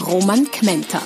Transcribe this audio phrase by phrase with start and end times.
[0.00, 1.00] Roman Kmenter.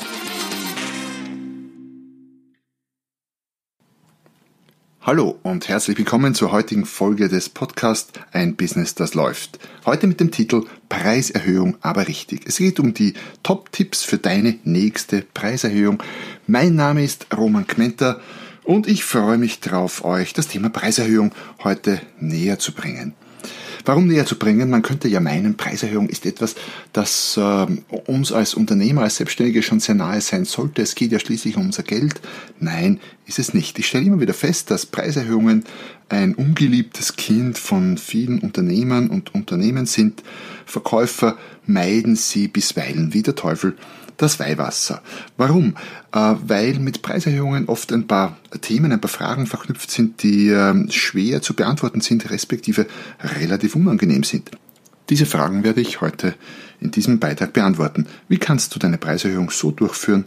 [5.00, 9.60] Hallo und herzlich willkommen zur heutigen Folge des Podcasts Ein Business, das läuft.
[9.86, 12.42] Heute mit dem Titel Preiserhöhung, aber richtig.
[12.46, 16.02] Es geht um die Top-Tipps für deine nächste Preiserhöhung.
[16.48, 18.20] Mein Name ist Roman Kmenter
[18.64, 21.32] und ich freue mich darauf, euch das Thema Preiserhöhung
[21.62, 23.14] heute näher zu bringen.
[23.84, 24.70] Warum näher zu bringen?
[24.70, 26.54] Man könnte ja meinen, Preiserhöhung ist etwas,
[26.92, 27.66] das äh,
[28.06, 30.82] uns als Unternehmer, als Selbstständige schon sehr nahe sein sollte.
[30.82, 32.20] Es geht ja schließlich um unser Geld.
[32.58, 33.78] Nein, ist es nicht.
[33.78, 35.64] Ich stelle immer wieder fest, dass Preiserhöhungen
[36.08, 40.22] ein ungeliebtes Kind von vielen Unternehmern und Unternehmen sind.
[40.66, 43.76] Verkäufer meiden sie bisweilen wie der Teufel
[44.20, 45.02] das Weihwasser.
[45.36, 45.76] Warum?
[46.12, 50.88] Äh, weil mit Preiserhöhungen oft ein paar Themen, ein paar Fragen verknüpft sind, die ähm,
[50.90, 52.86] schwer zu beantworten sind, respektive
[53.22, 54.50] relativ unangenehm sind.
[55.08, 56.34] Diese Fragen werde ich heute
[56.80, 58.06] in diesem Beitrag beantworten.
[58.28, 60.24] Wie kannst du deine Preiserhöhung so durchführen,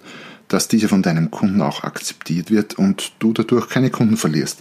[0.47, 4.59] dass diese von deinem Kunden auch akzeptiert wird und du dadurch keine Kunden verlierst?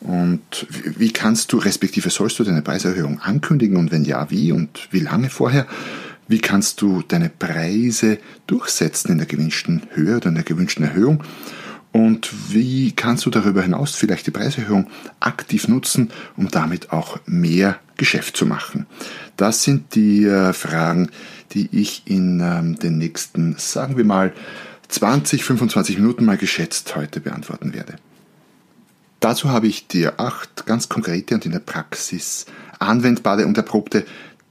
[0.00, 4.88] Und wie kannst du, respektive sollst du deine Preiserhöhung ankündigen und wenn ja, wie und
[4.92, 5.66] wie lange vorher?
[6.28, 11.22] Wie kannst du deine Preise durchsetzen in der gewünschten Höhe oder in der gewünschten Erhöhung?
[11.92, 17.78] Und wie kannst du darüber hinaus vielleicht die Preiserhöhung aktiv nutzen, um damit auch mehr
[17.96, 18.86] Geschäft zu machen?
[19.36, 21.10] Das sind die äh, Fragen,
[21.52, 24.32] die ich in ähm, den nächsten, sagen wir mal,
[24.88, 27.96] 20, 25 Minuten mal geschätzt heute beantworten werde.
[29.20, 32.46] Dazu habe ich dir acht ganz konkrete und in der Praxis
[32.78, 34.04] anwendbare und erprobte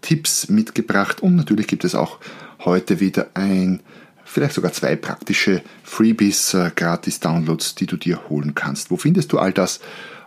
[0.06, 2.20] Tipps mitgebracht und natürlich gibt es auch
[2.64, 3.82] heute wieder ein,
[4.24, 8.92] vielleicht sogar zwei praktische Freebies, äh, Gratis-Downloads, die du dir holen kannst.
[8.92, 9.80] Wo findest du all das?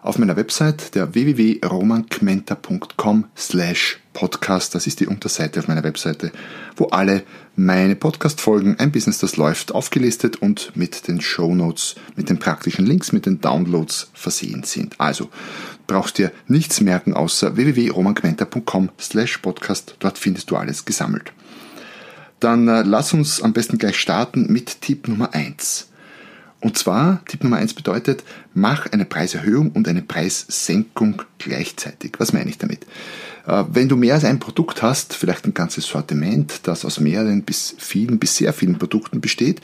[0.03, 4.75] Auf meiner Website, der www.romankmenta.com slash podcast.
[4.75, 6.33] Das ist die Unterseite auf meiner Webseite,
[6.77, 7.23] wo alle
[7.55, 12.85] meine Podcast-Folgen, ein Business, das läuft, aufgelistet und mit den Show Notes, mit den praktischen
[12.85, 14.99] Links, mit den Downloads versehen sind.
[14.99, 15.31] Also,
[15.89, 19.97] brauchst dir nichts merken außer www.romanquenter.com slash podcast.
[19.99, 21.33] Dort findest du alles gesammelt.
[22.39, 25.89] Dann äh, lass uns am besten gleich starten mit Tipp Nummer 1.
[26.61, 28.23] Und zwar, Tipp Nummer 1 bedeutet,
[28.53, 32.13] mach eine Preiserhöhung und eine Preissenkung gleichzeitig.
[32.19, 32.85] Was meine ich damit?
[33.47, 37.43] Äh, wenn du mehr als ein Produkt hast, vielleicht ein ganzes Sortiment, das aus mehreren
[37.43, 39.61] bis vielen bis sehr vielen Produkten besteht,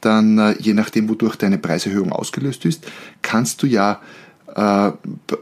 [0.00, 2.86] dann äh, je nachdem, wodurch deine Preiserhöhung ausgelöst ist,
[3.22, 4.00] kannst du ja
[4.56, 4.92] äh,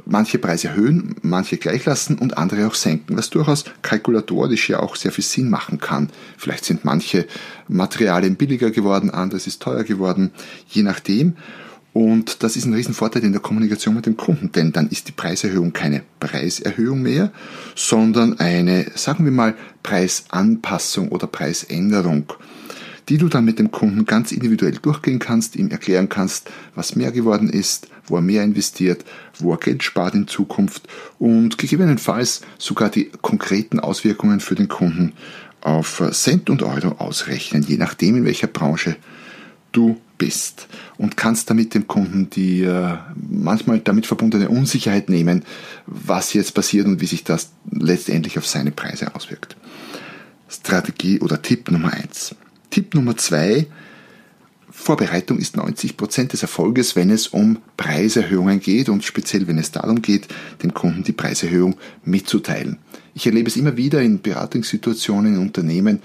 [0.07, 4.97] manche Preise erhöhen, manche gleich lassen und andere auch senken, was durchaus kalkulatorisch ja auch
[4.97, 6.11] sehr viel Sinn machen kann.
[6.37, 7.27] Vielleicht sind manche
[7.69, 10.33] Materialien billiger geworden, anderes ist teuer geworden,
[10.69, 11.37] je nachdem.
[11.93, 15.13] Und das ist ein Riesenvorteil in der Kommunikation mit dem Kunden, denn dann ist die
[15.13, 17.31] Preiserhöhung keine Preiserhöhung mehr,
[17.77, 19.55] sondern eine, sagen wir mal,
[19.85, 22.33] Preisanpassung oder Preisänderung
[23.09, 27.13] die du dann mit dem Kunden ganz individuell durchgehen kannst, ihm erklären kannst, was mehr
[27.13, 29.05] geworden ist, wo er mehr investiert,
[29.39, 30.89] wo er Geld spart in Zukunft
[31.19, 35.13] und gegebenenfalls sogar die konkreten Auswirkungen für den Kunden
[35.61, 38.97] auf Cent und Euro ausrechnen, je nachdem in welcher Branche
[39.73, 45.45] du bist und kannst damit dem Kunden die äh, manchmal damit verbundene Unsicherheit nehmen,
[45.87, 49.57] was jetzt passiert und wie sich das letztendlich auf seine Preise auswirkt.
[50.49, 52.37] Strategie oder Tipp Nummer eins.
[52.75, 53.69] Tipp Nummer zwei,
[54.69, 59.71] Vorbereitung ist 90 Prozent des Erfolges, wenn es um Preiserhöhungen geht und speziell wenn es
[59.71, 60.27] darum geht,
[60.61, 62.79] dem Kunden die Preiserhöhung mitzuteilen.
[63.15, 66.03] Ich erlebe es immer wieder in Beratungssituationen in Unternehmen,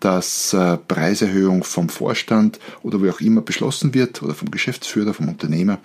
[0.00, 5.28] dass äh, Preiserhöhung vom Vorstand oder wie auch immer beschlossen wird oder vom Geschäftsführer, vom
[5.28, 5.78] Unternehmer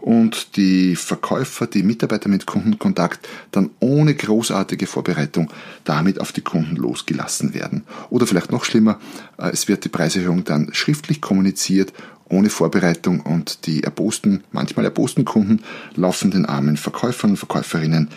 [0.00, 5.50] und die Verkäufer, die Mitarbeiter mit Kundenkontakt dann ohne großartige Vorbereitung
[5.84, 7.84] damit auf die Kunden losgelassen werden.
[8.10, 9.00] Oder vielleicht noch schlimmer,
[9.38, 11.92] äh, es wird die Preiserhöhung dann schriftlich kommuniziert
[12.28, 15.60] ohne Vorbereitung und die erbosten, manchmal erbosten Kunden
[15.94, 18.08] laufen den armen Verkäufern und Verkäuferinnen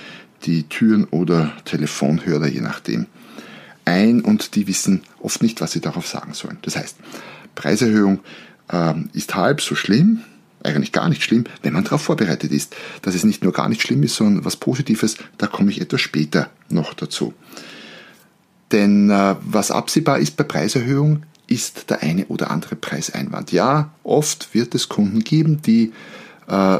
[0.46, 3.08] die Türen oder Telefonhörer, je nachdem,
[3.86, 6.58] ein und die wissen oft nicht, was sie darauf sagen sollen.
[6.64, 6.98] Das heißt,
[7.54, 8.20] Preiserhöhung
[8.72, 10.22] äh, ist halb so schlimm,
[10.64, 12.76] eigentlich gar nicht schlimm, wenn man darauf vorbereitet ist.
[13.04, 16.02] Dass es nicht nur gar nicht schlimm ist, sondern was Positives, da komme ich etwas
[16.02, 17.34] später noch dazu.
[18.72, 23.52] Denn äh, was absehbar ist bei Preiserhöhung, ist der eine oder andere Preiseinwand.
[23.52, 25.94] Ja, oft wird es Kunden geben, die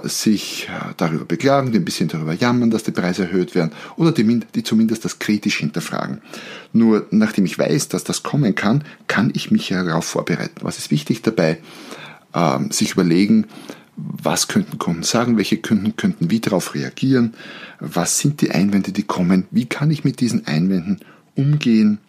[0.04, 4.12] sich äh, darüber beklagen, die ein bisschen darüber jammern, dass die Preise erhöht werden oder
[4.12, 6.22] die, die zumindest das kritisch hinterfragen.
[6.72, 10.62] Nur nachdem ich weiß, dass das kommen kann, kann ich mich ja darauf vorbereiten.
[10.62, 11.58] Was ist wichtig dabei?
[12.34, 13.48] Äh, sich überlegen,
[13.96, 17.34] was könnten Kunden sagen, welche Kunden könnten wie darauf reagieren,
[17.80, 21.00] was sind die Einwände, die kommen, wie kann ich mit diesen Einwänden
[21.36, 22.00] umgehen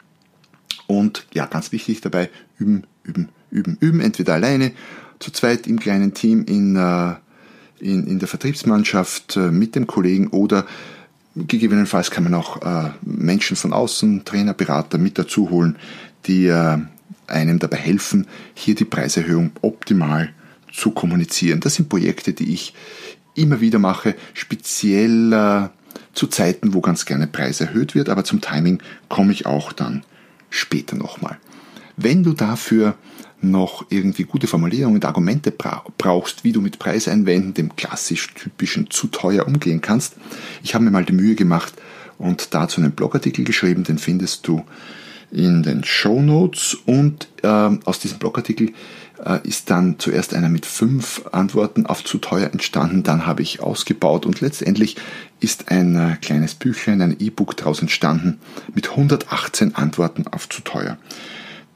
[0.87, 4.73] und ja, ganz wichtig dabei, üben, üben, üben, üben, entweder alleine,
[5.19, 7.15] zu zweit im kleinen Team in, äh,
[7.87, 10.67] in, in der Vertriebsmannschaft äh, mit dem Kollegen oder
[11.35, 15.77] gegebenenfalls kann man auch äh, Menschen von außen, Trainer, Berater mit dazu holen,
[16.27, 16.51] die
[17.29, 20.31] einem dabei helfen, hier die Preiserhöhung optimal
[20.73, 21.61] zu kommunizieren.
[21.61, 22.75] Das sind Projekte, die ich
[23.37, 25.71] immer wieder mache, speziell
[26.15, 30.03] zu Zeiten, wo ganz gerne Preis erhöht wird, aber zum Timing komme ich auch dann
[30.51, 31.39] später nochmal.
[31.97, 32.97] Wenn du dafür
[33.41, 39.09] noch irgendwie gute Formulierungen und Argumente brauchst, wie du mit Preiseinwänden, dem klassisch typischen zu
[39.09, 40.17] teuer umgehen kannst,
[40.63, 41.75] ich habe mir mal die Mühe gemacht
[42.19, 44.65] und dazu einen Blogartikel geschrieben, den findest du
[45.31, 47.49] in den Show Notes und äh,
[47.85, 48.73] aus diesem Blogartikel
[49.25, 53.61] äh, ist dann zuerst einer mit fünf Antworten auf zu teuer entstanden, dann habe ich
[53.61, 54.97] ausgebaut und letztendlich
[55.41, 58.39] ist ein äh, kleines Büchlein, ein E-Book daraus entstanden
[58.75, 60.97] mit 118 Antworten auf zu teuer.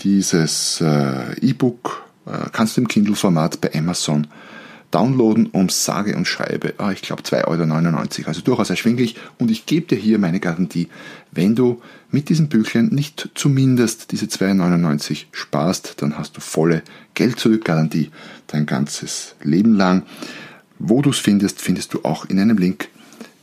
[0.03, 2.11] Dieses äh, E-Book
[2.53, 4.27] kannst du im Kindle-Format bei Amazon
[4.91, 9.17] downloaden um sage und schreibe, ah, ich glaube 2,99 Euro, also durchaus erschwinglich.
[9.39, 10.89] Und ich gebe dir hier meine Garantie,
[11.31, 11.81] wenn du
[12.11, 16.83] mit diesem Büchlein nicht zumindest diese 2,99 Euro sparst, dann hast du volle
[17.15, 18.11] Geld zurück Garantie
[18.49, 20.03] dein ganzes Leben lang.
[20.79, 22.89] Wo du es findest, findest du auch in einem Link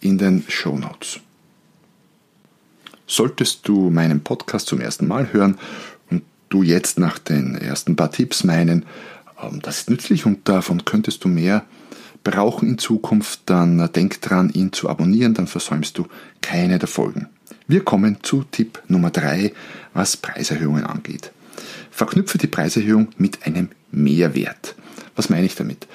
[0.02, 1.20] in den Show Notes.
[3.06, 5.58] Solltest du meinen Podcast zum ersten Mal hören
[6.50, 8.86] du jetzt nach den ersten paar Tipps meinen,
[9.42, 11.66] ähm, das ist nützlich und davon könntest du mehr
[12.24, 16.08] brauchen in Zukunft, dann denk dran, ihn zu abonnieren, dann versäumst du
[16.42, 17.30] keine der Folgen.
[17.68, 19.54] Wir kommen zu Tipp Nummer 3,
[19.94, 21.32] was Preiserhöhungen angeht.
[21.90, 24.76] Verknüpfe die Preiserhöhung mit einem Mehrwert.
[25.16, 25.88] Was meine ich damit?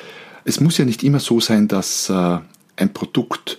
[0.45, 2.39] Es muss ja nicht immer so sein, dass äh,
[2.77, 3.59] ein Produkt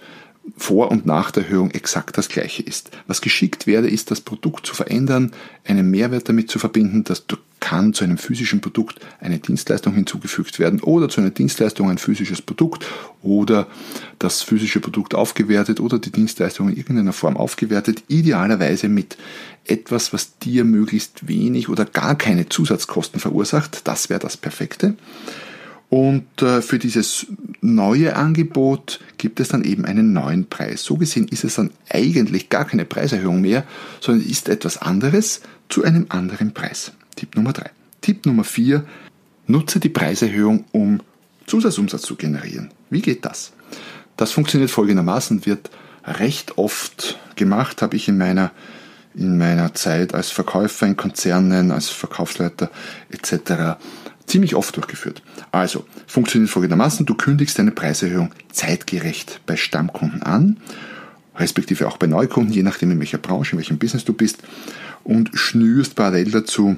[0.58, 2.92] vor und nach der Erhöhung exakt das gleiche ist.
[3.08, 5.32] Was geschickt werde, ist das Produkt zu verändern,
[5.66, 7.26] einen Mehrwert damit zu verbinden, dass
[7.64, 12.42] kann zu einem physischen Produkt eine Dienstleistung hinzugefügt werden oder zu einer Dienstleistung ein physisches
[12.42, 12.86] Produkt
[13.22, 13.68] oder
[14.20, 19.16] das physische Produkt aufgewertet oder die Dienstleistung in irgendeiner Form aufgewertet, idealerweise mit
[19.64, 23.88] etwas, was dir möglichst wenig oder gar keine Zusatzkosten verursacht.
[23.88, 24.96] Das wäre das Perfekte.
[25.90, 27.28] Und äh, für dieses
[27.62, 30.84] neue Angebot gibt es dann eben einen neuen Preis.
[30.84, 33.64] So gesehen ist es dann eigentlich gar keine Preiserhöhung mehr,
[34.02, 36.94] sondern ist etwas anderes zu einem anderen Preis.
[37.16, 37.70] Tipp Nummer 3.
[38.02, 38.84] Tipp Nummer 4.
[39.46, 41.02] Nutze die Preiserhöhung, um
[41.46, 42.72] Zusatzumsatz zu generieren.
[42.90, 43.54] Wie geht das?
[44.18, 45.70] Das funktioniert folgendermaßen, wird
[46.06, 48.52] recht oft gemacht, habe ich in meiner,
[49.14, 52.72] in meiner Zeit als Verkäufer in Konzernen, als Verkaufsleiter
[53.12, 53.78] etc
[54.26, 55.22] ziemlich oft durchgeführt.
[55.52, 60.58] Also, funktioniert folgendermaßen, du kündigst deine Preiserhöhung zeitgerecht bei Stammkunden an,
[61.36, 64.44] respektive auch bei Neukunden, je nachdem in welcher Branche, in welchem Business du bist,
[65.04, 66.78] und schnürst parallel dazu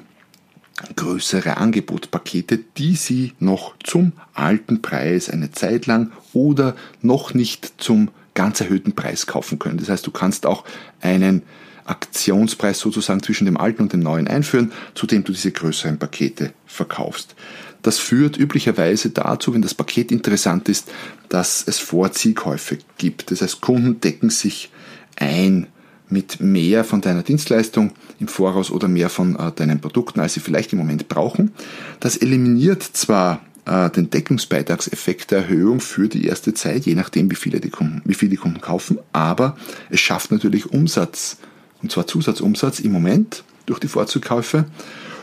[0.95, 8.09] größere Angebotspakete, die sie noch zum alten Preis eine Zeit lang oder noch nicht zum
[8.33, 9.78] ganz erhöhten Preis kaufen können.
[9.78, 10.66] Das heißt, du kannst auch
[11.02, 11.44] einen
[11.85, 16.54] Aktionspreis sozusagen zwischen dem alten und dem neuen einführen, zu dem du diese größeren Pakete
[16.65, 17.35] verkaufst.
[17.81, 20.92] Das führt üblicherweise dazu, wenn das Paket interessant ist,
[21.30, 23.30] dass es Vorziehkäufe gibt.
[23.30, 24.71] Das heißt, Kunden decken sich
[25.18, 25.68] ein
[26.09, 30.39] mit mehr von deiner Dienstleistung im Voraus oder mehr von äh, deinen Produkten, als sie
[30.39, 31.51] vielleicht im Moment brauchen.
[31.99, 37.35] Das eliminiert zwar äh, den Deckungsbeitragseffekt der Erhöhung für die erste Zeit, je nachdem, wie
[37.35, 39.57] viele die Kunden, wie viel die Kunden kaufen, aber
[39.89, 41.37] es schafft natürlich Umsatz
[41.85, 44.65] und zwar Zusatzumsatz im Moment durch die Vorzugskäufe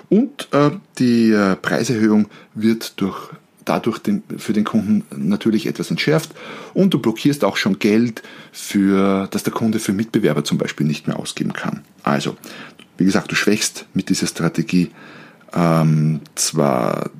[0.09, 3.19] und äh, die äh, Preiserhöhung wird durch,
[3.65, 6.31] dadurch den, für den Kunden natürlich etwas entschärft
[6.73, 11.09] und du blockierst auch schon Geld, für, dass der Kunde für Mitbewerber zum Beispiel nicht
[11.09, 11.83] mehr ausgeben kann.
[12.05, 12.37] Also,
[12.97, 14.93] wie gesagt, du schwächst mit dieser Strategie
[15.53, 17.11] ähm, zwar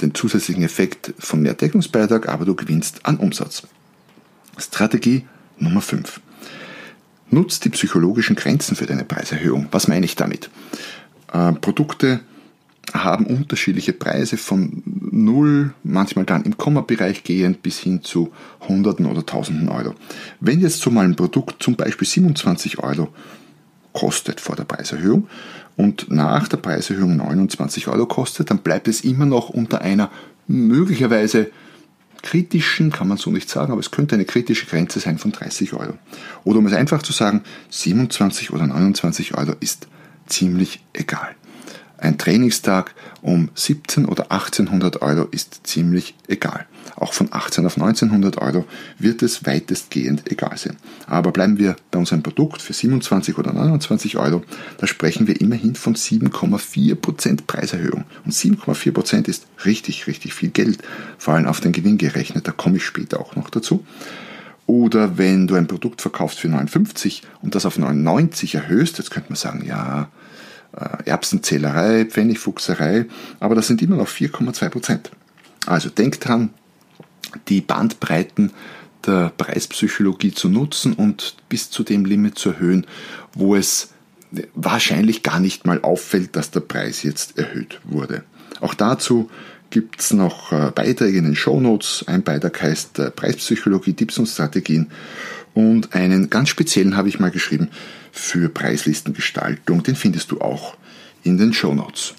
[0.00, 3.64] den zusätzlichen Effekt von mehr Deckungsbeitrag, aber du gewinnst an Umsatz.
[4.58, 5.24] Strategie
[5.58, 6.20] Nummer 5.
[7.30, 9.68] Nutzt die psychologischen Grenzen für deine Preiserhöhung.
[9.72, 10.50] Was meine ich damit?
[11.32, 12.20] Äh, Produkte
[12.94, 18.32] haben unterschiedliche Preise von 0, manchmal dann im Komma-Bereich gehend bis hin zu
[18.68, 19.94] Hunderten oder Tausenden Euro.
[20.40, 23.08] Wenn jetzt so mal ein Produkt zum Beispiel 27 Euro
[23.92, 25.26] kostet vor der Preiserhöhung
[25.76, 30.10] und nach der Preiserhöhung 29 Euro kostet, dann bleibt es immer noch unter einer
[30.46, 31.50] möglicherweise
[32.22, 35.72] kritischen, kann man so nicht sagen, aber es könnte eine kritische Grenze sein von 30
[35.74, 35.94] Euro.
[36.44, 39.88] Oder um es einfach zu sagen, 27 oder 29 Euro ist
[40.26, 41.34] ziemlich egal.
[41.98, 46.66] Ein Trainingstag um 17 oder 1800 Euro ist ziemlich egal.
[46.94, 48.64] Auch von 18 auf 1900 Euro
[48.98, 50.76] wird es weitestgehend egal sein.
[51.06, 54.42] Aber bleiben wir bei unserem Produkt für 27 oder 29 Euro,
[54.78, 58.04] da sprechen wir immerhin von 7,4% Preiserhöhung.
[58.24, 60.78] Und 7,4% ist richtig, richtig viel Geld,
[61.18, 63.84] vor allem auf den Gewinn gerechnet, da komme ich später auch noch dazu.
[64.66, 69.30] Oder wenn du ein Produkt verkaufst für 59 und das auf 99 erhöhst, jetzt könnte
[69.30, 70.08] man sagen, ja,
[71.04, 73.06] Erbsenzählerei, Pfennigfuchserei,
[73.40, 75.10] aber das sind immer noch 4,2 Prozent.
[75.66, 76.50] Also denk dran,
[77.48, 78.52] die Bandbreiten
[79.06, 82.86] der Preispsychologie zu nutzen und bis zu dem Limit zu erhöhen,
[83.34, 83.90] wo es
[84.54, 88.24] wahrscheinlich gar nicht mal auffällt, dass der Preis jetzt erhöht wurde.
[88.60, 89.30] Auch dazu
[89.70, 92.04] gibt es noch äh, Beiträge in den Show Notes.
[92.06, 94.88] Ein Beitrag heißt äh, Preispsychologie, Tipps und Strategien.
[95.54, 97.68] Und einen ganz speziellen habe ich mal geschrieben
[98.16, 99.82] für Preislistengestaltung.
[99.82, 100.76] Den findest du auch
[101.22, 102.14] in den Show Notes.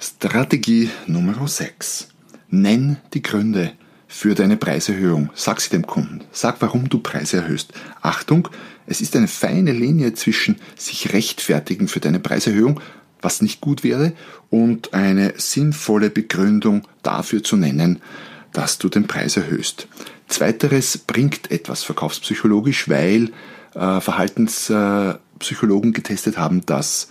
[0.00, 2.08] Strategie Nummer 6.
[2.50, 3.72] Nenn die Gründe
[4.06, 5.30] für deine Preiserhöhung.
[5.34, 6.22] Sag sie dem Kunden.
[6.32, 7.72] Sag, warum du Preise erhöhst.
[8.00, 8.48] Achtung,
[8.86, 12.80] es ist eine feine Linie zwischen sich rechtfertigen für deine Preiserhöhung,
[13.20, 14.14] was nicht gut wäre,
[14.48, 18.00] und eine sinnvolle Begründung dafür zu nennen,
[18.52, 19.88] dass du den Preis erhöhst.
[20.28, 23.30] Zweiteres bringt etwas verkaufspsychologisch, weil
[23.74, 27.08] äh, Verhaltenspsychologen getestet haben, dass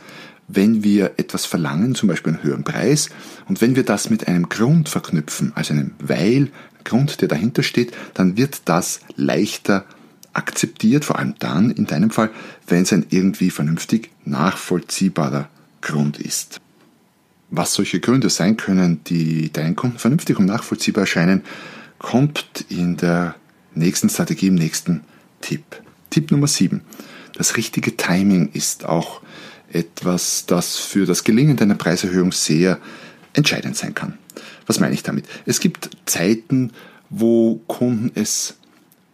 [0.48, 3.10] wenn wir etwas verlangen, zum Beispiel einen höheren Preis,
[3.48, 6.50] und wenn wir das mit einem Grund verknüpfen, also einem Weil,
[6.84, 9.86] Grund, der dahinter steht, dann wird das leichter
[10.32, 12.30] akzeptiert, vor allem dann in deinem Fall,
[12.68, 15.50] wenn es ein irgendwie vernünftig nachvollziehbarer
[15.82, 16.62] Grund ist.
[17.50, 21.44] Was solche Gründe sein können, die deinen Kunden vernünftig und nachvollziehbar erscheinen,
[22.00, 23.36] kommt in der
[23.74, 25.02] nächsten Strategie, im nächsten
[25.42, 25.64] Tipp.
[26.10, 26.82] Tipp Nummer 7.
[27.36, 29.22] Das richtige Timing ist auch
[29.72, 32.80] etwas, das für das Gelingen deiner Preiserhöhung sehr
[33.34, 34.18] entscheidend sein kann.
[34.66, 35.26] Was meine ich damit?
[35.46, 36.72] Es gibt Zeiten,
[37.10, 38.56] wo Kunden es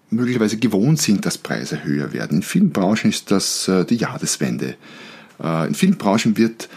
[0.09, 2.37] möglicherweise gewohnt sind, dass Preise höher werden.
[2.37, 4.75] In vielen Branchen ist das äh, die Jahreswende.
[5.41, 6.69] Äh, in vielen Branchen wird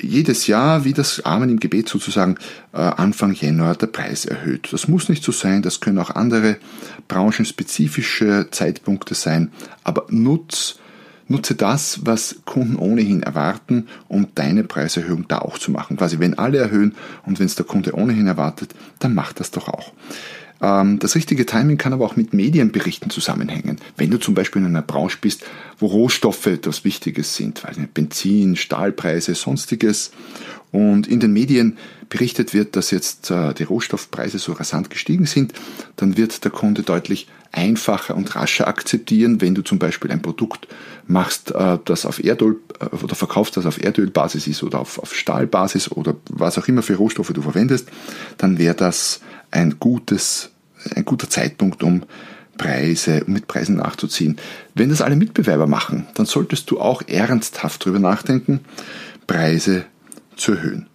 [0.00, 2.36] jedes Jahr, wie das Amen im Gebet sozusagen,
[2.72, 4.68] äh, Anfang Januar der Preis erhöht.
[4.72, 6.56] Das muss nicht so sein, das können auch andere
[7.08, 9.50] branchenspezifische Zeitpunkte sein,
[9.82, 10.78] aber nutz,
[11.26, 15.96] nutze das, was Kunden ohnehin erwarten, um deine Preiserhöhung da auch zu machen.
[15.96, 19.68] Quasi, wenn alle erhöhen und wenn es der Kunde ohnehin erwartet, dann macht das doch
[19.68, 19.92] auch.
[20.62, 23.78] Ähm, das richtige Timing kann aber auch mit Medienberichten zusammenhängen.
[23.96, 25.44] Wenn du zum Beispiel in einer Branche bist,
[25.78, 30.12] wo Rohstoffe etwas Wichtiges sind, weil Benzin, Stahlpreise, sonstiges,
[30.72, 35.52] und in den Medien berichtet wird, dass jetzt äh, die Rohstoffpreise so rasant gestiegen sind,
[35.96, 40.68] dann wird der Kunde deutlich einfacher und rascher akzeptieren, wenn du zum Beispiel ein Produkt
[41.06, 42.56] machst, äh, das auf Erdöl
[43.02, 46.94] oder verkaufst, das auf Erdölbasis ist oder auf, auf Stahlbasis oder was auch immer für
[46.94, 47.88] Rohstoffe du verwendest,
[48.38, 50.50] dann wäre das ein gutes,
[50.94, 52.04] ein guter Zeitpunkt, um
[52.58, 54.36] Preise, mit Preisen nachzuziehen.
[54.74, 58.60] Wenn das alle Mitbewerber machen, dann solltest du auch ernsthaft darüber nachdenken,
[59.26, 59.86] Preise
[60.36, 60.86] zu erhöhen.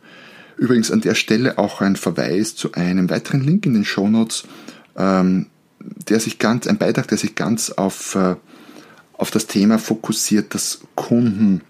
[0.58, 4.44] Übrigens an der Stelle auch ein Verweis zu einem weiteren Link in den Show Notes,
[4.96, 5.48] ähm,
[5.80, 8.36] der sich ganz, ein Beitrag, der sich ganz auf, äh,
[9.14, 11.62] auf das Thema fokussiert, dass Kunden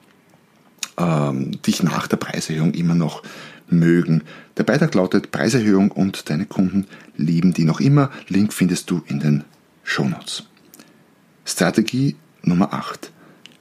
[0.97, 3.23] ähm, dich nach der Preiserhöhung immer noch
[3.67, 4.23] mögen.
[4.57, 8.11] Der Beitrag lautet Preiserhöhung und deine Kunden lieben die noch immer.
[8.27, 9.43] Link findest du in den
[9.83, 10.43] Shownotes.
[11.45, 13.11] Strategie Nummer 8.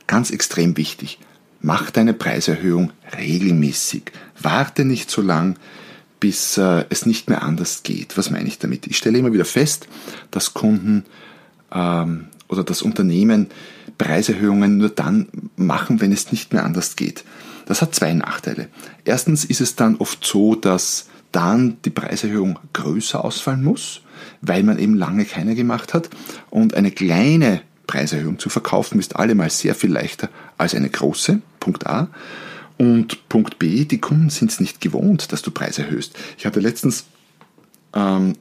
[0.07, 1.19] Ganz extrem wichtig.
[1.61, 4.13] Mach deine Preiserhöhung regelmäßig.
[4.41, 5.57] Warte nicht so lang,
[6.21, 8.17] bis äh, es nicht mehr anders geht.
[8.17, 8.87] Was meine ich damit?
[8.87, 9.89] Ich stelle immer wieder fest,
[10.31, 11.05] dass Kunden
[11.73, 13.49] ähm, oder das Unternehmen
[13.99, 17.25] Preiserhöhungen nur dann machen, wenn es nicht mehr anders geht.
[17.67, 18.69] Das hat zwei Nachteile.
[19.05, 24.03] Erstens ist es dann oft so, dass dann die Preiserhöhung größer ausfallen muss,
[24.41, 26.11] weil man eben lange keine gemacht hat.
[26.51, 30.29] Und eine kleine Preiserhöhung zu verkaufen ist allemal sehr viel leichter
[30.59, 31.41] als eine große.
[31.61, 32.09] Punkt A.
[32.77, 36.17] Und Punkt B, die Kunden sind es nicht gewohnt, dass du Preise erhöhst.
[36.39, 37.05] Ich hatte letztens
[37.95, 38.35] ähm,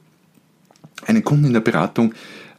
[1.06, 2.14] einen Kunden in der Beratung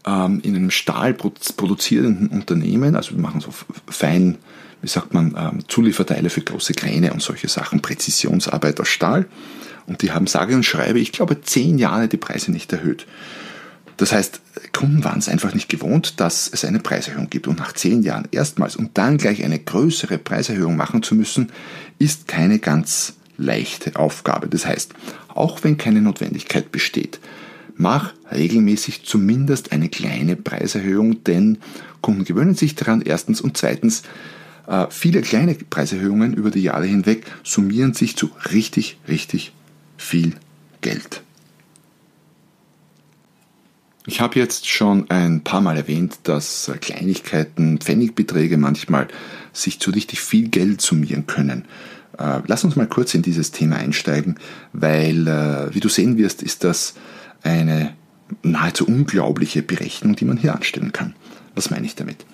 [0.06, 3.50] ähm, in einem stahlproduzierenden Unternehmen, also wir machen so
[3.88, 4.38] fein
[4.86, 9.26] wie sagt man, ähm, Zulieferteile für große Kräne und solche Sachen, Präzisionsarbeit aus Stahl.
[9.88, 13.08] Und die haben sage und schreibe, ich glaube, zehn Jahre die Preise nicht erhöht.
[13.98, 14.42] Das heißt,
[14.74, 17.48] Kunden waren es einfach nicht gewohnt, dass es eine Preiserhöhung gibt.
[17.48, 21.52] Und nach zehn Jahren erstmals und dann gleich eine größere Preiserhöhung machen zu müssen,
[21.98, 24.48] ist keine ganz leichte Aufgabe.
[24.48, 24.94] Das heißt,
[25.30, 27.20] auch wenn keine Notwendigkeit besteht,
[27.78, 31.60] mach regelmäßig zumindest eine kleine Preiserhöhung, denn
[32.02, 34.04] Kunden gewöhnen sich daran, erstens und zweitens,
[34.68, 39.54] äh, viele kleine Preiserhöhungen über die Jahre hinweg summieren sich zu richtig, richtig
[39.98, 40.34] viel
[40.82, 41.22] Geld.
[44.08, 49.08] Ich habe jetzt schon ein paar Mal erwähnt, dass Kleinigkeiten, Pfennigbeträge manchmal
[49.52, 51.66] sich zu richtig viel Geld summieren können.
[52.20, 54.36] Äh, lass uns mal kurz in dieses Thema einsteigen,
[54.74, 56.94] weil, äh, wie du sehen wirst, ist das
[57.46, 57.94] eine
[58.44, 61.14] nahezu unglaubliche Berechnung, die man hier anstellen kann.
[61.54, 62.26] Was meine ich damit?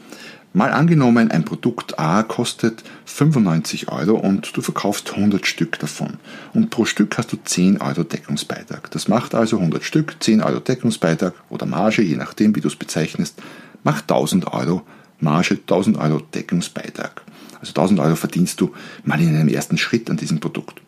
[0.54, 6.18] Mal angenommen, ein Produkt A kostet 95 Euro und du verkaufst 100 Stück davon.
[6.54, 8.92] Und pro Stück hast du 10 Euro Deckungsbeitrag.
[8.92, 12.76] Das macht also 100 Stück, 10 Euro Deckungsbeitrag oder Marge, je nachdem, wie du es
[12.76, 13.42] bezeichnest,
[13.84, 14.82] macht 1000 Euro
[15.22, 17.22] Marge, 1000 Euro Deckungsbeitrag.
[17.62, 18.74] Also 1000 Euro verdienst du
[19.06, 20.82] mal in einem ersten Schritt an diesem Produkt.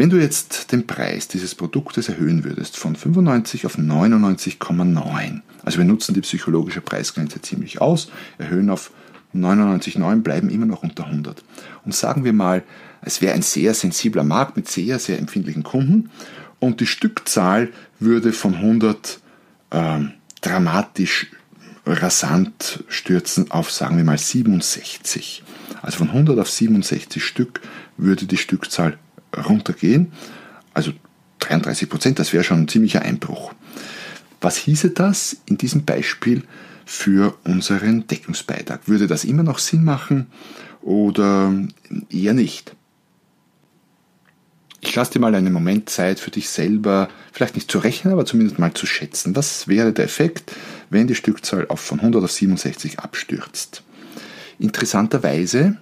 [0.00, 5.84] Wenn du jetzt den Preis dieses Produktes erhöhen würdest von 95 auf 99,9, also wir
[5.84, 8.92] nutzen die psychologische Preisgrenze ziemlich aus, erhöhen auf
[9.34, 11.44] 99,9, bleiben immer noch unter 100.
[11.84, 12.62] Und sagen wir mal,
[13.02, 16.08] es wäre ein sehr sensibler Markt mit sehr, sehr empfindlichen Kunden
[16.60, 19.20] und die Stückzahl würde von 100
[19.70, 21.26] ähm, dramatisch
[21.84, 25.42] rasant stürzen auf, sagen wir mal, 67.
[25.82, 27.60] Also von 100 auf 67 Stück
[27.98, 28.96] würde die Stückzahl
[29.36, 30.12] runtergehen.
[30.74, 30.92] Also
[31.40, 33.52] 33 Prozent, das wäre schon ein ziemlicher Einbruch.
[34.40, 36.44] Was hieße das in diesem Beispiel
[36.86, 38.88] für unseren Deckungsbeitrag?
[38.88, 40.28] Würde das immer noch Sinn machen
[40.82, 41.52] oder
[42.10, 42.74] eher nicht?
[44.82, 48.24] Ich lasse dir mal einen Moment Zeit für dich selber, vielleicht nicht zu rechnen, aber
[48.24, 49.36] zumindest mal zu schätzen.
[49.36, 50.52] Was wäre der Effekt,
[50.88, 53.82] wenn die Stückzahl auf von 100 auf 67 abstürzt?
[54.58, 55.76] Interessanterweise,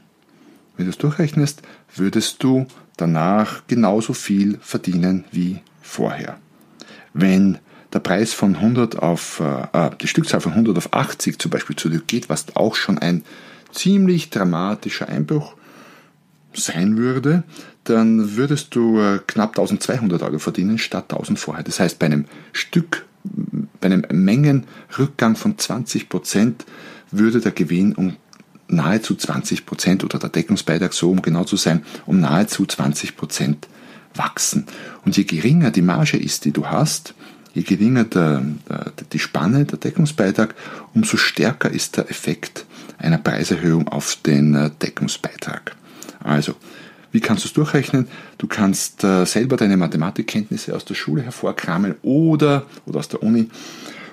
[0.76, 1.62] wenn du es durchrechnest,
[1.94, 2.66] würdest du
[2.98, 6.38] danach genauso viel verdienen wie vorher.
[7.14, 7.58] Wenn
[7.92, 11.76] der Preis von 100 auf, äh, äh die Stückzahl von 100 auf 80 zum Beispiel
[11.76, 13.24] zurückgeht, was auch schon ein
[13.72, 15.54] ziemlich dramatischer Einbruch
[16.52, 17.44] sein würde,
[17.84, 21.64] dann würdest du äh, knapp 1200 Euro verdienen statt 1000 vorher.
[21.64, 26.66] Das heißt, bei einem Stück, bei einem Mengenrückgang von 20 Prozent
[27.10, 28.16] würde der Gewinn um
[28.68, 33.66] nahezu 20 Prozent oder der Deckungsbeitrag so, um genau zu sein, um nahezu 20 Prozent
[34.14, 34.66] wachsen.
[35.04, 37.14] Und je geringer die Marge ist, die du hast,
[37.54, 40.54] je geringer der, der, die Spanne, der Deckungsbeitrag,
[40.94, 42.66] umso stärker ist der Effekt
[42.98, 45.76] einer Preiserhöhung auf den äh, Deckungsbeitrag.
[46.22, 46.54] Also,
[47.10, 48.08] wie kannst du es durchrechnen?
[48.36, 53.48] Du kannst äh, selber deine Mathematikkenntnisse aus der Schule hervorkramen oder, oder aus der Uni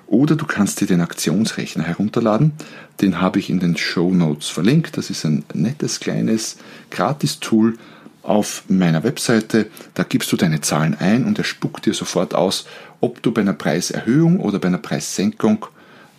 [0.08, 2.54] oder du kannst dir den Aktionsrechner herunterladen.
[3.02, 4.98] Den habe ich in den Show Notes verlinkt.
[4.98, 6.58] Das ist ein nettes, kleines,
[6.92, 7.78] gratis Tool
[8.22, 9.68] auf meiner Webseite.
[9.94, 12.66] Da gibst du deine Zahlen ein und er spuckt dir sofort aus,
[13.02, 15.66] ob du bei einer Preiserhöhung oder bei einer Preissenkung,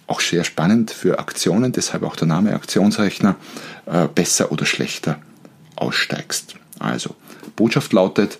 [0.08, 3.34] auch sehr spannend für Aktionen, deshalb auch der Name Aktionsrechner,
[3.86, 5.18] äh, besser oder schlechter
[5.74, 6.54] aussteigst.
[6.78, 7.16] Also,
[7.56, 8.38] Botschaft lautet,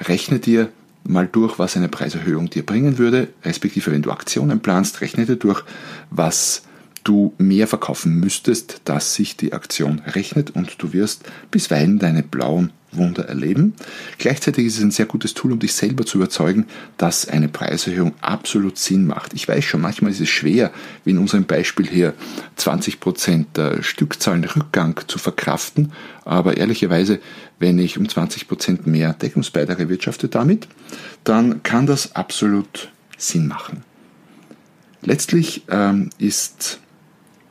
[0.00, 0.70] rechne dir
[1.08, 5.36] mal durch, was eine Preiserhöhung dir bringen würde, respektive wenn du Aktionen planst, rechne dir
[5.36, 5.64] durch,
[6.10, 6.62] was
[7.04, 12.72] du mehr verkaufen müsstest, dass sich die Aktion rechnet und du wirst bisweilen deine blauen
[12.92, 13.74] Wunder erleben.
[14.18, 18.14] Gleichzeitig ist es ein sehr gutes Tool, um dich selber zu überzeugen, dass eine Preiserhöhung
[18.20, 19.34] absolut Sinn macht.
[19.34, 20.72] Ich weiß schon, manchmal ist es schwer,
[21.04, 22.14] wie in unserem Beispiel hier
[22.58, 25.92] 20% Stückzahlenrückgang zu verkraften,
[26.24, 27.20] aber ehrlicherweise,
[27.58, 30.68] wenn ich um 20% mehr Deckungsbeitrag erwirtschafte damit,
[31.24, 33.84] dann kann das absolut Sinn machen.
[35.02, 36.80] Letztlich ähm, ist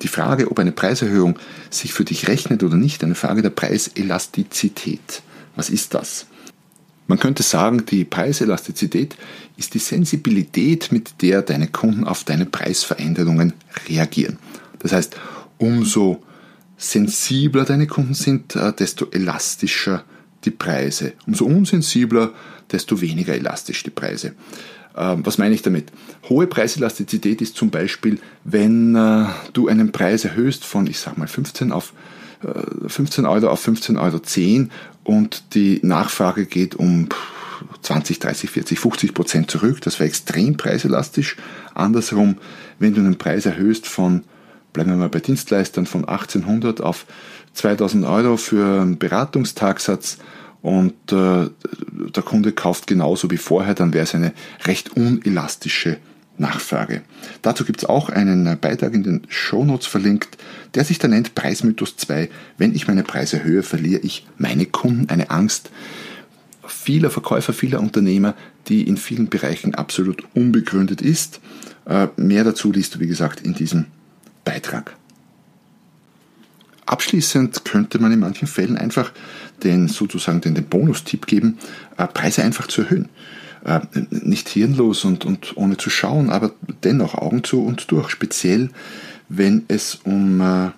[0.02, 5.24] die Frage, ob eine Preiserhöhung sich für dich rechnet oder nicht, eine Frage der Preiselastizität.
[5.58, 6.28] Was ist das?
[7.08, 9.16] Man könnte sagen, die Preiselastizität
[9.58, 13.54] ist die Sensibilität, mit der deine Kunden auf deine Preisveränderungen
[13.90, 14.38] reagieren.
[14.80, 15.18] Das heißt,
[15.58, 16.24] umso
[16.78, 20.04] sensibler deine Kunden sind, äh, desto elastischer
[20.46, 21.14] die Preise.
[21.26, 22.34] Umso unsensibler,
[22.72, 24.34] desto weniger elastisch die Preise.
[24.96, 25.92] Ähm, was meine ich damit?
[26.30, 31.28] Hohe Preiselastizität ist zum Beispiel, wenn äh, du einen Preis erhöhst von, ich sag mal,
[31.28, 31.94] 15 auf
[32.88, 34.72] 15 äh, Euro auf 15 Euro 10
[35.04, 37.10] und die Nachfrage geht um
[37.82, 39.82] 20, 30, 40, 50 Prozent zurück.
[39.82, 41.38] Das wäre extrem preiselastisch.
[41.74, 42.38] Andersrum,
[42.80, 44.24] wenn du einen Preis erhöhst von,
[44.74, 47.06] bleiben wir mal bei Dienstleistern, von 1800 auf
[47.54, 50.18] 2000 Euro für einen Beratungstagsatz
[50.62, 51.50] und äh,
[51.92, 54.34] der Kunde kauft genauso wie vorher, dann wäre es eine
[54.66, 55.98] recht unelastische
[56.38, 57.02] Nachfrage.
[57.42, 60.38] Dazu gibt es auch einen Beitrag in den Shownotes verlinkt,
[60.76, 62.30] der sich da nennt Preismythos 2.
[62.58, 65.10] Wenn ich meine Preise erhöhe, verliere ich meine Kunden.
[65.10, 65.72] Eine Angst
[66.68, 68.36] vieler Verkäufer, vieler Unternehmer,
[68.68, 71.40] die in vielen Bereichen absolut unbegründet ist.
[71.86, 73.86] Äh, mehr dazu liest du, wie gesagt, in diesem
[74.44, 74.96] Beitrag.
[76.86, 79.12] Abschließend könnte man in manchen Fällen einfach
[79.64, 81.58] den sozusagen den, den Bonustipp geben,
[81.98, 83.10] äh, Preise einfach zu erhöhen.
[83.68, 86.52] Äh, nicht hirnlos und, und ohne zu schauen, aber
[86.84, 88.70] dennoch Augen zu und durch, speziell
[89.28, 90.72] wenn es um äh,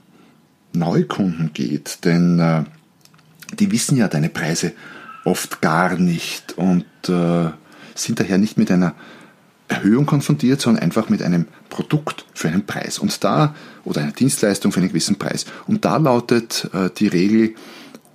[0.73, 2.63] Neukunden geht, denn äh,
[3.54, 4.73] die wissen ja deine Preise
[5.23, 7.52] oft gar nicht und äh,
[7.93, 8.95] sind daher nicht mit einer
[9.67, 12.97] Erhöhung konfrontiert, sondern einfach mit einem Produkt für einen Preis.
[12.97, 13.54] Und da,
[13.86, 15.45] oder eine Dienstleistung für einen gewissen Preis.
[15.67, 17.54] Und da lautet äh, die Regel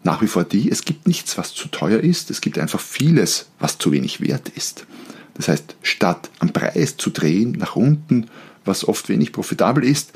[0.05, 3.47] nach wie vor die, es gibt nichts, was zu teuer ist, es gibt einfach vieles,
[3.59, 4.87] was zu wenig wert ist.
[5.35, 8.27] Das heißt, statt am Preis zu drehen nach unten,
[8.65, 10.13] was oft wenig profitabel ist,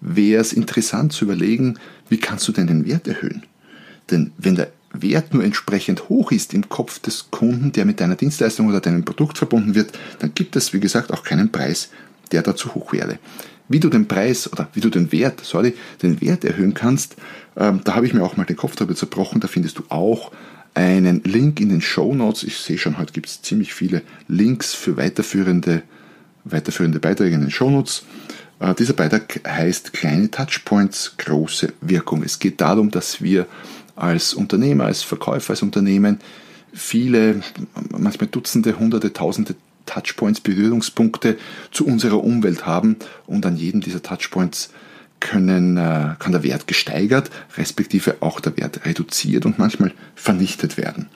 [0.00, 3.44] wäre es interessant zu überlegen, wie kannst du denn den Wert erhöhen?
[4.10, 8.16] Denn wenn der Wert nur entsprechend hoch ist im Kopf des Kunden, der mit deiner
[8.16, 11.90] Dienstleistung oder deinem Produkt verbunden wird, dann gibt es, wie gesagt, auch keinen Preis,
[12.32, 13.18] der dazu hoch wäre.
[13.68, 17.16] Wie du den Preis oder wie du den Wert, sorry, den Wert erhöhen kannst,
[17.56, 19.40] ähm, da habe ich mir auch mal den Kopf darüber zerbrochen.
[19.40, 20.32] Da findest du auch
[20.74, 22.44] einen Link in den Show Notes.
[22.44, 25.82] Ich sehe schon, heute gibt es ziemlich viele Links für weiterführende,
[26.44, 28.04] weiterführende Beiträge in den Show Notes.
[28.60, 32.22] Äh, dieser Beitrag heißt Kleine Touchpoints, große Wirkung.
[32.22, 33.46] Es geht darum, dass wir
[33.96, 36.20] als Unternehmer, als Verkäufer, als Unternehmen
[36.72, 37.42] viele,
[37.90, 39.54] manchmal Dutzende, Hunderte, Tausende
[39.88, 41.36] Touchpoints, Berührungspunkte
[41.70, 42.96] zu unserer Umwelt haben
[43.26, 44.70] und an jedem dieser Touchpoints
[45.20, 51.08] können, äh, kann der Wert gesteigert, respektive auch der Wert reduziert und manchmal vernichtet werden.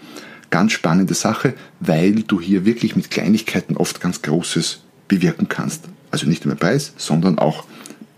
[0.51, 5.85] Ganz spannende Sache, weil du hier wirklich mit Kleinigkeiten oft ganz Großes bewirken kannst.
[6.11, 7.65] Also nicht nur beim Preis, sondern auch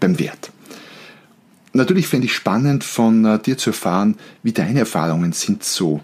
[0.00, 0.50] beim Wert.
[1.72, 6.00] Natürlich fände ich spannend von äh, dir zu erfahren, wie deine Erfahrungen sind so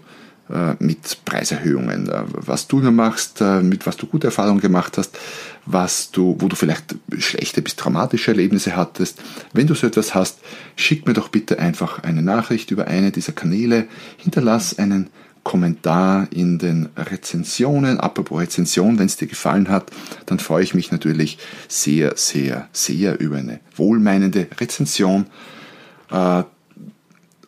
[0.79, 5.17] mit Preiserhöhungen, äh, was du machst, äh, mit was du gute Erfahrungen gemacht hast,
[5.65, 9.21] was du, wo du vielleicht schlechte bis traumatische Erlebnisse hattest.
[9.53, 10.39] Wenn du so etwas hast,
[10.75, 13.87] schick mir doch bitte einfach eine Nachricht über eine dieser Kanäle,
[14.17, 15.09] hinterlass einen
[15.43, 17.99] Kommentar in den Rezensionen.
[17.99, 19.89] Apropos Rezension, wenn es dir gefallen hat,
[20.27, 25.25] dann freue ich mich natürlich sehr, sehr, sehr über eine wohlmeinende Rezension.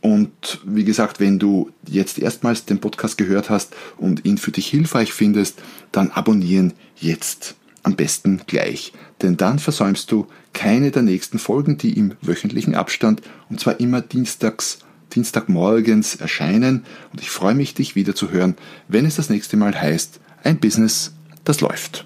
[0.03, 4.67] Und wie gesagt, wenn du jetzt erstmals den Podcast gehört hast und ihn für dich
[4.67, 5.61] hilfreich findest,
[5.93, 8.91] dann abonnieren jetzt am besten gleich.
[9.21, 14.01] Denn dann versäumst du keine der nächsten Folgen, die im wöchentlichen Abstand und zwar immer
[14.01, 14.79] dienstags,
[15.15, 16.83] Dienstagmorgens erscheinen.
[17.13, 18.55] Und ich freue mich, dich wieder zu hören,
[18.89, 21.13] wenn es das nächste Mal heißt, ein Business,
[21.45, 22.05] das läuft.